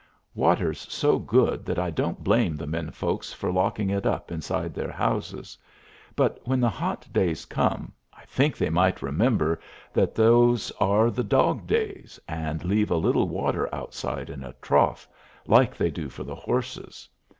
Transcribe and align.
Water's 0.33 0.91
so 0.91 1.19
good 1.19 1.63
that 1.67 1.77
I 1.77 1.91
don't 1.91 2.23
blame 2.23 2.55
the 2.57 2.65
men 2.65 2.89
folks 2.89 3.31
for 3.31 3.51
locking 3.51 3.91
it 3.91 4.03
up 4.03 4.31
inside 4.31 4.73
their 4.73 4.89
houses; 4.91 5.59
but 6.15 6.39
when 6.43 6.59
the 6.59 6.71
hot 6.71 7.05
days 7.13 7.45
come, 7.45 7.93
I 8.11 8.25
think 8.25 8.57
they 8.57 8.71
might 8.71 9.03
remember 9.03 9.59
that 9.93 10.15
those 10.15 10.71
are 10.79 11.11
the 11.11 11.23
dog 11.23 11.67
days, 11.67 12.19
and 12.27 12.65
leave 12.65 12.89
a 12.89 12.95
little 12.97 13.27
water 13.29 13.69
outside 13.71 14.31
in 14.31 14.43
a 14.43 14.53
trough, 14.53 15.07
like 15.45 15.77
they 15.77 15.91
do 15.91 16.09
for 16.09 16.23
the 16.23 16.33
horses. 16.33 17.07